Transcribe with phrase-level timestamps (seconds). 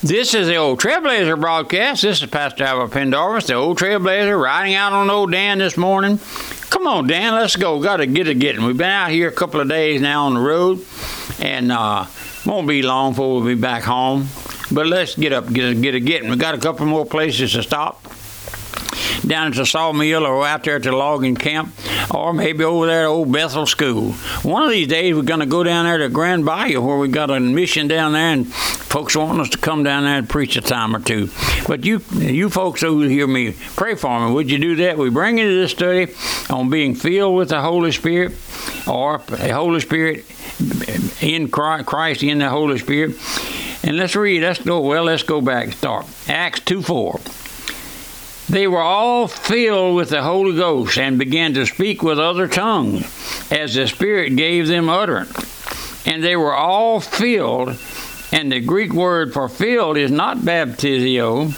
[0.00, 2.02] This is the Old Trailblazer broadcast.
[2.02, 6.20] This is Pastor Albert Pendarvis, the Old Trailblazer, riding out on old Dan this morning.
[6.70, 7.82] Come on, Dan, let's go.
[7.82, 8.64] Got to get it getting.
[8.64, 10.86] We've been out here a couple of days now on the road,
[11.40, 12.06] and uh,
[12.46, 14.28] won't be long before we'll be back home.
[14.70, 16.30] But let's get up, get it, get it getting.
[16.30, 18.07] We got a couple more places to stop
[19.28, 21.72] down at the sawmill or out there at the logging camp,
[22.14, 24.12] or maybe over there at Old Bethel School.
[24.42, 27.08] One of these days, we're going to go down there to Grand Bayou where we
[27.08, 30.56] got a mission down there, and folks want us to come down there and preach
[30.56, 31.28] a time or two.
[31.66, 34.34] But you, you folks who hear me, pray for me.
[34.34, 34.98] Would you do that?
[34.98, 36.14] We bring into this study
[36.50, 38.32] on being filled with the Holy Spirit,
[38.86, 40.24] or the Holy Spirit
[41.22, 43.16] in Christ in the Holy Spirit.
[43.84, 44.42] And let's read.
[44.42, 44.80] Let's go.
[44.80, 45.72] Well, let's go back.
[45.72, 47.20] Start Acts two four.
[48.48, 53.04] They were all filled with the Holy Ghost and began to speak with other tongues
[53.52, 56.06] as the Spirit gave them utterance.
[56.06, 57.78] And they were all filled,
[58.32, 61.48] and the Greek word for filled is not baptizio,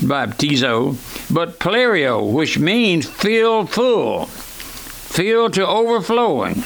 [0.00, 0.96] baptizo,
[1.32, 6.64] but plerio, which means filled full, filled to overflowing.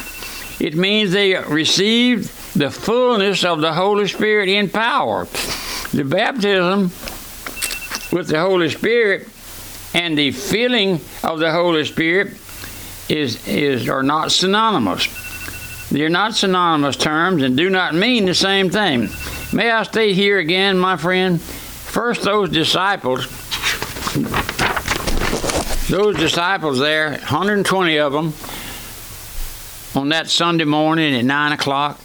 [0.59, 5.27] It means they received the fullness of the Holy Spirit in power.
[5.93, 6.91] The baptism
[8.13, 9.29] with the Holy Spirit
[9.97, 12.35] and the filling of the Holy Spirit
[13.09, 15.09] is, is are not synonymous.
[15.89, 19.09] They're not synonymous terms and do not mean the same thing.
[19.55, 21.41] May I stay here again, my friend?
[21.41, 23.27] First, those disciples,
[25.89, 28.35] those disciples there, 120 of them,
[29.99, 31.99] on that Sunday morning at 9 o'clock,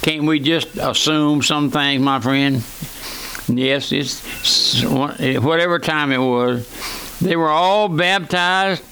[0.00, 2.62] can't we just assume some things, my friend?
[3.48, 6.68] Yes, it's eh, whatever time it was.
[7.20, 8.82] They were all baptized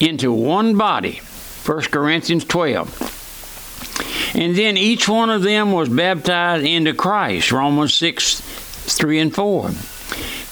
[0.00, 1.20] into one body.
[1.64, 4.34] 1 Corinthians 12.
[4.34, 7.52] And then each one of them was baptized into Christ.
[7.52, 9.70] Romans 6 3 and 4.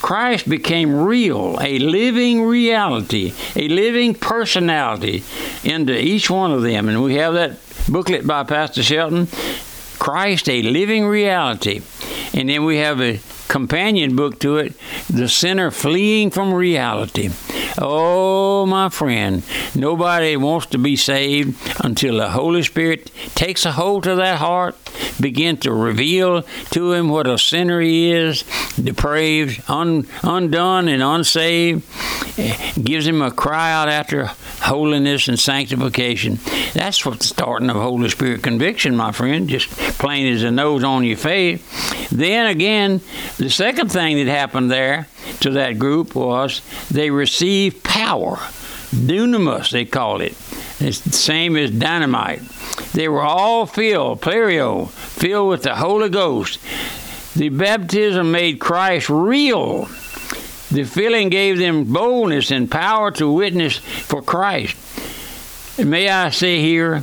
[0.03, 5.23] Christ became real, a living reality, a living personality
[5.63, 6.89] into each one of them.
[6.89, 9.29] And we have that booklet by Pastor Shelton
[9.99, 11.83] Christ, a living reality.
[12.41, 14.73] And then we have a companion book to it,
[15.11, 17.29] The Sinner Fleeing from Reality.
[17.77, 19.43] Oh, my friend,
[19.75, 24.75] nobody wants to be saved until the Holy Spirit takes a hold of that heart,
[25.21, 26.41] begin to reveal
[26.71, 28.43] to him what a sinner he is,
[28.83, 31.85] depraved, un, undone, and unsaved,
[32.39, 36.39] eh, gives him a cry out after holiness and sanctification.
[36.75, 41.05] That's what's starting of Holy Spirit conviction, my friend, just plain as the nose on
[41.05, 41.63] your face.
[42.11, 43.01] Then again,
[43.39, 45.09] the second thing that happened there
[45.41, 48.37] to that group was they received power.
[48.91, 50.37] Dunamis, they called it.
[50.81, 52.41] It's the same as dynamite.
[52.93, 56.59] They were all filled, plerio, filled with the Holy Ghost.
[57.37, 59.89] The baptism made Christ real.
[60.71, 64.77] The filling gave them boldness and power to witness for Christ.
[65.79, 67.03] May I say here,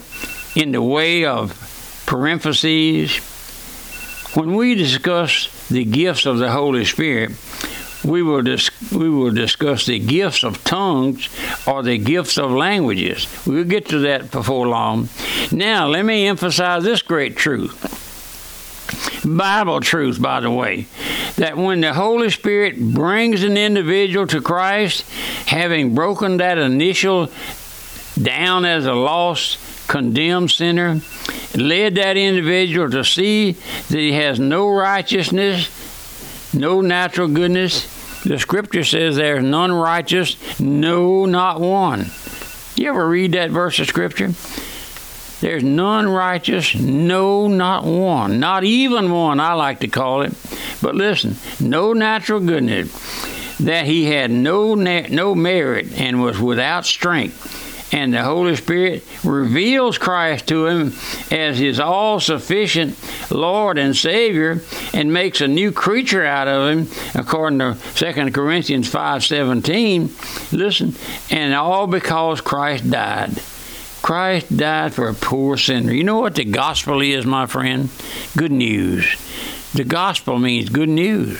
[0.55, 3.17] in the way of parentheses,
[4.35, 7.31] when we discuss the gifts of the Holy Spirit,
[8.05, 11.27] we will, dis- we will discuss the gifts of tongues
[11.67, 13.27] or the gifts of languages.
[13.45, 15.09] We'll get to that before long.
[15.51, 18.06] Now, let me emphasize this great truth.
[19.27, 20.87] Bible truth, by the way,
[21.35, 25.09] that when the Holy Spirit brings an individual to Christ,
[25.47, 27.29] having broken that initial
[28.21, 31.01] down as a lost, condemned sinner,
[31.55, 35.69] led that individual to see that he has no righteousness,
[36.53, 42.07] no natural goodness, the scripture says there's none righteous, no, not one.
[42.75, 44.33] You ever read that verse of scripture?
[45.39, 48.39] There's none righteous, no, not one.
[48.39, 50.33] Not even one, I like to call it.
[50.81, 57.65] But listen, no natural goodness, that he had no, no merit and was without strength
[57.93, 60.93] and the Holy Spirit reveals Christ to him
[61.31, 62.97] as his all sufficient
[63.31, 64.61] Lord and Savior
[64.93, 70.51] and makes a new creature out of him, according to 2 Corinthians 5.17.
[70.51, 70.95] Listen,
[71.29, 73.41] and all because Christ died.
[74.01, 75.91] Christ died for a poor sinner.
[75.91, 77.89] You know what the gospel is, my friend?
[78.35, 79.05] Good news.
[79.73, 81.39] The gospel means good news.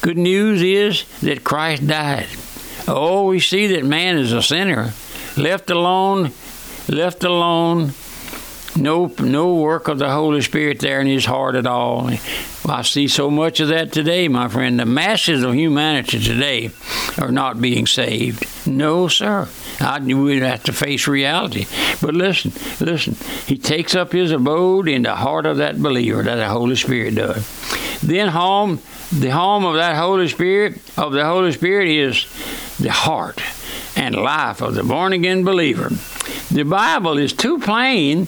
[0.00, 2.26] Good news is that Christ died.
[2.86, 4.92] Oh, we see that man is a sinner
[5.36, 6.32] left alone,
[6.88, 7.92] left alone,
[8.76, 12.10] No, no work of the Holy Spirit there in his heart at all.
[12.64, 14.80] Well, I see so much of that today, my friend.
[14.80, 16.70] The masses of humanity today
[17.18, 18.46] are not being saved.
[18.66, 19.48] No, sir.
[19.80, 21.66] I knew we'd have to face reality.
[22.00, 23.16] But listen, listen.
[23.46, 27.16] He takes up his abode in the heart of that believer that the Holy Spirit
[27.16, 28.00] does.
[28.00, 28.80] Then home,
[29.12, 32.24] the home of that Holy Spirit of the Holy Spirit is
[32.78, 33.42] the heart
[33.94, 35.90] and life of the born again believer.
[36.50, 38.26] The Bible is too plain.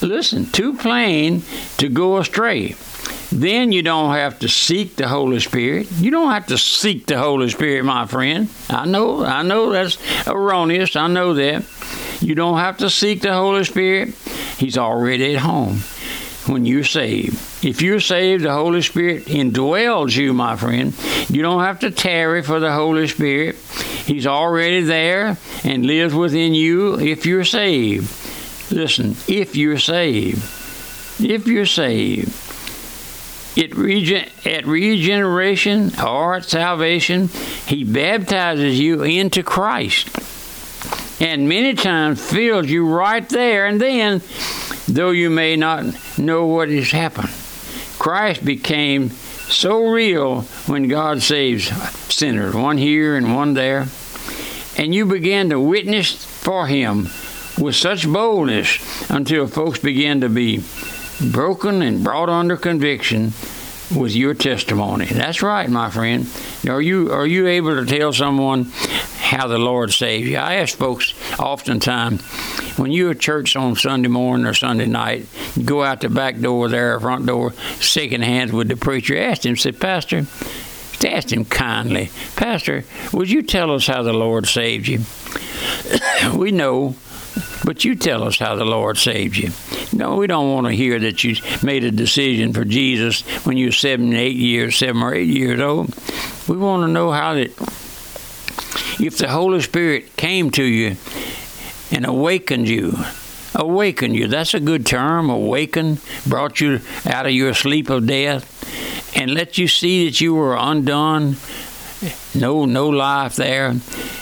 [0.00, 1.42] Listen, too plain
[1.78, 2.76] to go astray
[3.42, 5.90] then you don't have to seek the Holy Spirit.
[5.92, 8.48] You don't have to seek the Holy Spirit, my friend.
[8.70, 10.96] I know, I know that's erroneous.
[10.96, 11.64] I know that.
[12.20, 14.14] You don't have to seek the Holy Spirit.
[14.58, 15.80] He's already at home
[16.46, 17.34] when you're saved.
[17.64, 20.94] If you're saved, the Holy Spirit indwells you, my friend.
[21.28, 23.56] You don't have to tarry for the Holy Spirit.
[24.06, 28.72] He's already there and lives within you if you're saved.
[28.72, 30.42] Listen, if you're saved.
[31.18, 32.45] If you're saved.
[33.56, 37.28] Regen- at regeneration or at salvation,
[37.66, 40.08] He baptizes you into Christ.
[41.20, 44.20] And many times fills you right there and then,
[44.86, 45.86] though you may not
[46.18, 47.30] know what has happened.
[47.98, 51.68] Christ became so real when God saves
[52.12, 53.86] sinners, one here and one there.
[54.76, 57.08] And you begin to witness for Him
[57.58, 60.62] with such boldness until folks begin to be
[61.20, 63.32] broken and brought under conviction
[63.94, 65.06] with your testimony.
[65.06, 66.26] That's right, my friend.
[66.68, 68.64] Are you are you able to tell someone
[69.18, 70.36] how the Lord saved you?
[70.38, 72.22] I ask folks oftentimes
[72.78, 76.40] when you're at church on Sunday morning or Sunday night, you go out the back
[76.40, 79.16] door there, front door, shaking hands with the preacher.
[79.16, 80.26] Ask him, say, Pastor,
[81.06, 85.00] ask him kindly, Pastor, would you tell us how the Lord saved you?
[86.34, 86.96] we know
[87.64, 89.50] but you tell us how the Lord saved you.
[89.92, 93.66] No, we don't want to hear that you made a decision for Jesus when you
[93.66, 95.94] were seven, eight years, seven or eight years old.
[96.48, 97.50] We want to know how that,
[99.00, 100.96] if the Holy Spirit came to you
[101.90, 102.94] and awakened you,
[103.54, 109.16] awakened you, that's a good term, awakened, brought you out of your sleep of death,
[109.16, 111.36] and let you see that you were undone,
[112.34, 113.74] no, no life there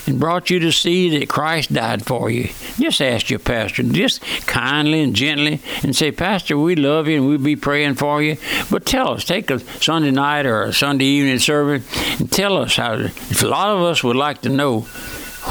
[0.07, 2.51] and brought you to see that Christ died for you.
[2.79, 7.27] Just ask your pastor, just kindly and gently, and say, Pastor, we love you and
[7.27, 8.37] we'll be praying for you.
[8.71, 11.85] But tell us, take a Sunday night or a Sunday evening service
[12.21, 12.95] and tell us how.
[12.95, 14.81] If a lot of us would like to know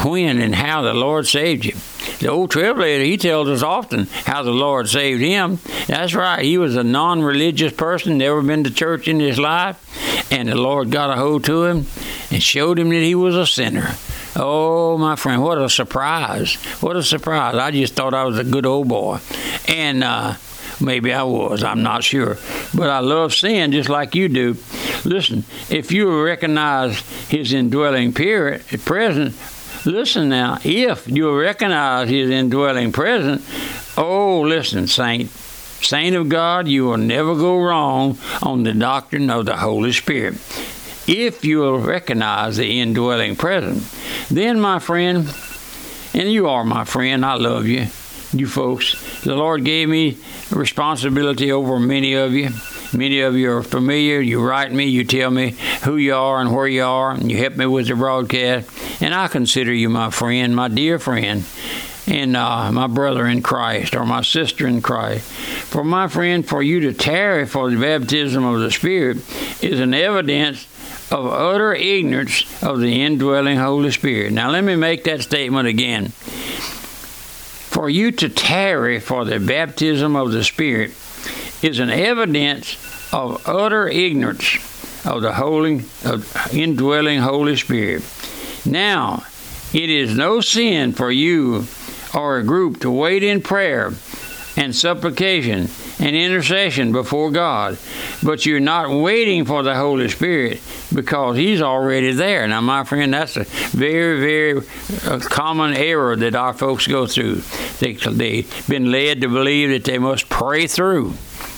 [0.04, 1.74] when and how the Lord saved you.
[2.20, 5.60] The old trailblazer, he tells us often how the Lord saved him.
[5.88, 6.44] That's right.
[6.44, 10.56] He was a non religious person, never been to church in his life, and the
[10.56, 11.86] Lord got a hold to him
[12.32, 13.96] and showed him that he was a sinner.
[14.36, 16.56] Oh, my friend, what a surprise.
[16.82, 17.56] What a surprise.
[17.56, 19.20] I just thought I was a good old boy.
[19.68, 20.36] And uh,
[20.82, 22.38] maybe I was, I'm not sure.
[22.74, 24.58] But I love sin just like you do.
[25.06, 27.00] Listen, if you recognize
[27.30, 33.44] his indwelling presence, listen now, if you recognize his indwelling presence,
[33.98, 39.46] oh, listen, saint, saint of God, you will never go wrong on the doctrine of
[39.46, 40.36] the Holy Spirit
[41.08, 43.94] if you will recognize the indwelling presence.
[44.30, 45.34] Then, my friend,
[46.14, 47.88] and you are my friend, I love you,
[48.32, 49.22] you folks.
[49.24, 50.18] The Lord gave me
[50.52, 52.50] responsibility over many of you.
[52.94, 54.22] Many of you are familiar.
[54.22, 57.38] You write me, you tell me who you are and where you are, and you
[57.38, 58.70] help me with the broadcast.
[59.02, 61.44] And I consider you my friend, my dear friend,
[62.08, 65.24] and uh, my brother in Christ or my sister in Christ.
[65.24, 69.18] For my friend, for you to tarry for the baptism of the Spirit
[69.64, 70.68] is an evidence
[71.12, 74.34] of utter ignorance of the indwelling Holy Spirit.
[74.34, 76.10] Now, let me make that statement again.
[77.70, 80.92] For you to tarry for the baptism of the Spirit
[81.64, 82.78] is an evidence
[83.14, 84.58] of utter ignorance
[85.06, 88.04] of the holy, of indwelling Holy Spirit.
[88.66, 89.24] Now,
[89.74, 91.66] it is no sin for you
[92.14, 93.94] or a group to wait in prayer
[94.56, 95.68] and supplication
[96.00, 97.78] and intercession before God.
[98.22, 100.62] But you're not waiting for the Holy Spirit
[100.94, 102.48] because He's already there.
[102.48, 104.68] Now, my friend, that's a very, very
[105.06, 107.42] uh, common error that our folks go through.
[107.80, 111.14] They, they've been led to believe that they must pray through.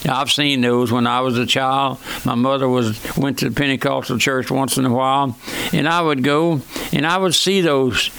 [0.07, 1.99] I've seen those when I was a child.
[2.25, 5.37] My mother was went to the Pentecostal church once in a while,
[5.73, 8.09] and I would go and I would see those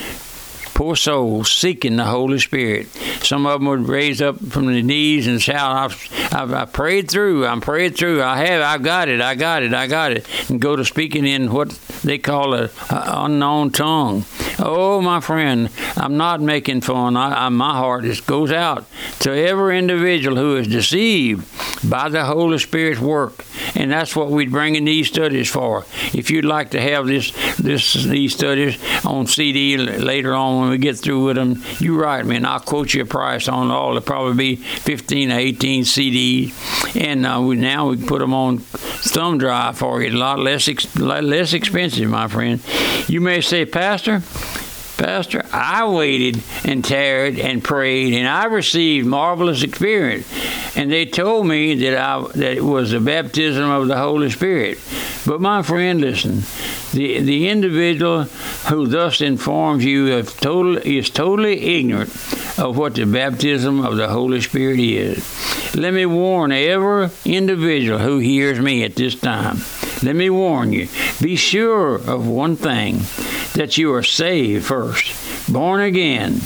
[0.76, 2.86] poor souls seeking the Holy Spirit.
[3.22, 7.10] Some of them would raise up from the knees and shout, I've, I've, I prayed
[7.10, 10.28] through, I'm prayed through, I have, I got it, I got it, I got it.
[10.50, 11.70] And go to speaking in what
[12.04, 14.26] they call a, a unknown tongue.
[14.58, 17.16] Oh, my friend, I'm not making fun.
[17.16, 18.86] I, I, my heart just goes out
[19.20, 21.46] to every individual who is deceived
[21.88, 25.84] by the Holy Spirit's work, and that's what we're bringing these studies for.
[26.12, 30.78] If you'd like to have this, this, these studies on CD later on when we
[30.78, 33.90] get through with them, you write me, and I'll quote you a price on all.
[33.90, 38.34] It'll probably be 15 or 18 CDs, and uh, we, now we can put them
[38.34, 40.10] on thumb drive for you.
[40.10, 42.60] A lot less, ex- less expensive, my friend.
[43.06, 44.22] You may say, Pastor.
[44.96, 50.26] Pastor, I waited and tarried and prayed, and I received marvelous experience.
[50.74, 54.78] And they told me that I that it was the baptism of the Holy Spirit.
[55.26, 56.44] But my friend, listen,
[56.96, 58.24] the the individual
[58.68, 62.08] who thus informs you of total is totally ignorant
[62.58, 65.76] of what the baptism of the Holy Spirit is.
[65.76, 69.58] Let me warn every individual who hears me at this time.
[70.02, 70.88] Let me warn you.
[71.20, 73.00] Be sure of one thing
[73.54, 76.40] that you are saved first, born again.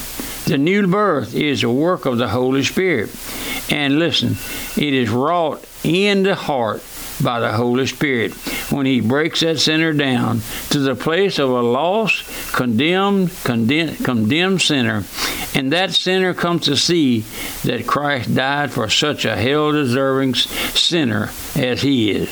[0.47, 3.11] The new birth is a work of the Holy Spirit.
[3.71, 4.37] And listen,
[4.76, 6.83] it is wrought in the heart
[7.23, 8.33] by the Holy Spirit
[8.71, 14.62] when He breaks that sinner down to the place of a lost, condemned, condemned, condemned
[14.62, 15.05] sinner.
[15.55, 17.21] And that sinner comes to see
[17.65, 22.29] that Christ died for such a hell deserving sinner as he is.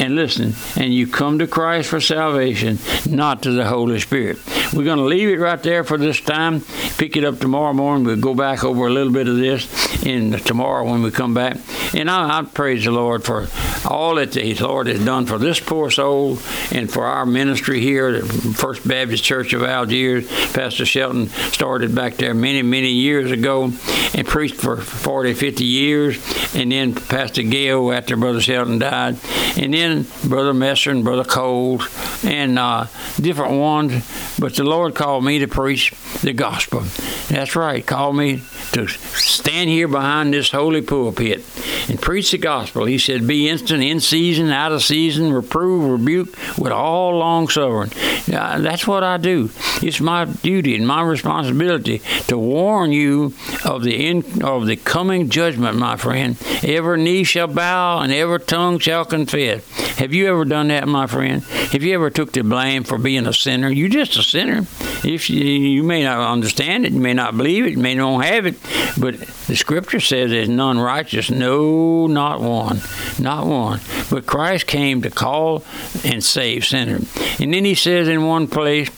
[0.00, 4.38] And listen, and you come to Christ for salvation, not to the Holy Spirit.
[4.72, 6.62] We're going to leave it right there for this time.
[6.96, 8.04] Pick it up tomorrow morning.
[8.04, 11.58] We'll go back over a little bit of this in tomorrow when we come back.
[11.94, 13.48] And I, I praise the Lord for
[13.84, 16.38] all that the Lord has done for this poor soul
[16.70, 20.28] and for our ministry here at First Baptist Church of Algiers.
[20.52, 23.72] Pastor Shelton started back there many, many years ago
[24.14, 26.54] and preached for 40, 50 years.
[26.54, 29.16] And then Pastor Gail after Brother Shelton died.
[29.56, 29.89] And then
[30.24, 31.82] Brother Messer and Brother Cole
[32.24, 32.86] and uh,
[33.20, 34.36] different ones.
[34.38, 35.92] But the Lord called me to preach
[36.22, 36.80] the gospel.
[37.28, 38.42] That's right, called me
[38.72, 41.44] to stand here behind this holy pulpit
[41.88, 42.84] and preach the gospel.
[42.84, 47.90] He said, Be instant, in season, out of season, reprove, rebuke with all long suffering.
[48.26, 49.50] That's what I do.
[49.82, 55.28] It's my duty and my responsibility to warn you of the in, of the coming
[55.28, 56.36] judgment, my friend.
[56.62, 59.62] Every knee shall bow and every tongue shall confess.
[59.98, 61.42] Have you ever done that, my friend?
[61.42, 63.70] Have you ever took the blame for being a sinner?
[63.70, 64.66] You're just a sinner.
[65.04, 68.24] If you, you may not understand it, you may not believe it, you may not
[68.24, 68.56] have it,
[68.98, 72.80] but the Scripture says there's none righteous, no, not one,
[73.18, 73.80] not one.
[74.10, 75.64] But Christ came to call
[76.04, 77.08] and save sinners.
[77.38, 78.90] And then He says in one place,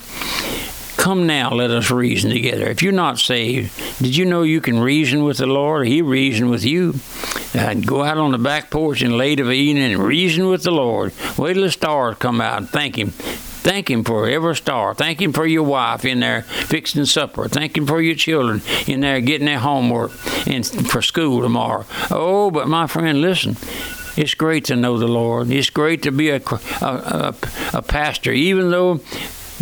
[1.02, 2.66] Come now, let us reason together.
[2.66, 5.88] If you're not saved, did you know you can reason with the Lord?
[5.88, 6.94] He reasoned with you.
[7.52, 10.70] Uh, go out on the back porch in late of evening and reason with the
[10.70, 11.12] Lord.
[11.36, 13.08] Wait till the stars come out and thank Him.
[13.08, 14.94] Thank Him for every star.
[14.94, 17.48] Thank Him for your wife in there fixing supper.
[17.48, 20.12] Thank Him for your children in there getting their homework
[20.46, 21.84] and for school tomorrow.
[22.12, 23.56] Oh, but my friend, listen.
[24.16, 25.50] It's great to know the Lord.
[25.50, 26.40] It's great to be a,
[26.80, 27.34] a, a,
[27.74, 29.00] a pastor, even though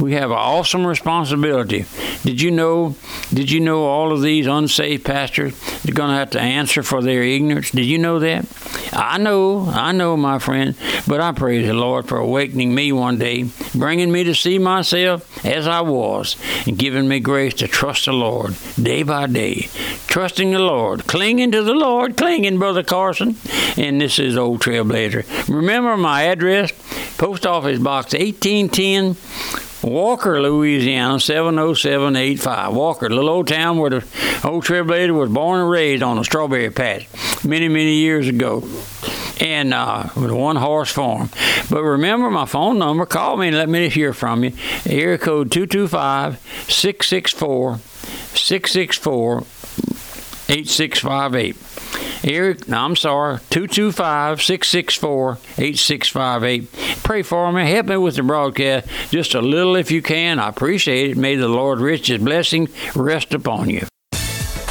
[0.00, 1.84] we have an awesome responsibility.
[2.24, 2.96] Did you know?
[3.32, 5.52] Did you know all of these unsaved pastors
[5.86, 7.70] are going to have to answer for their ignorance?
[7.70, 8.46] Did you know that?
[8.92, 10.76] I know, I know, my friend.
[11.06, 15.44] But I praise the Lord for awakening me one day, bringing me to see myself
[15.44, 19.68] as I was, and giving me grace to trust the Lord day by day.
[20.06, 23.36] Trusting the Lord, clinging to the Lord, clinging, Brother Carson.
[23.76, 25.48] And this is Old Trailblazer.
[25.48, 26.72] Remember my address?
[27.16, 29.69] Post Office Box 1810.
[29.82, 32.74] Walker, Louisiana, 70785.
[32.74, 34.06] Walker, little old town where the
[34.44, 37.08] old Trailblazer was born and raised on a strawberry patch
[37.44, 38.62] many, many years ago.
[39.40, 41.30] And uh, with one horse farm.
[41.70, 43.06] But remember my phone number.
[43.06, 44.52] Call me and let me hear from you.
[44.84, 49.38] Area code 225 664 664
[50.50, 51.56] 8658.
[52.22, 57.02] Eric, I'm sorry, 225 664 8658.
[57.02, 57.70] Pray for me.
[57.70, 60.38] Help me with the broadcast just a little if you can.
[60.38, 61.16] I appreciate it.
[61.16, 63.89] May the Lord rich his blessing rest upon you.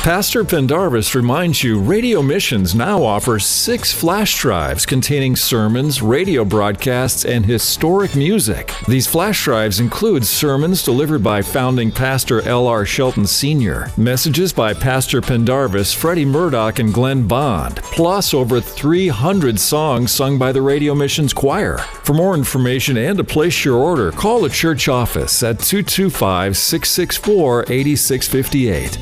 [0.03, 7.25] Pastor Pendarvis reminds you Radio Missions now offers six flash drives containing sermons, radio broadcasts,
[7.25, 8.73] and historic music.
[8.87, 12.85] These flash drives include sermons delivered by founding pastor L.R.
[12.85, 20.13] Shelton Sr., messages by Pastor Pendarvis, Freddie Murdoch, and Glenn Bond, plus over 300 songs
[20.13, 21.79] sung by the Radio Missions Choir.
[22.05, 27.63] For more information and to place your order, call the church office at 225 664
[27.63, 28.97] 8658.